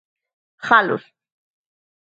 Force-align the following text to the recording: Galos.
Galos. 0.67 1.03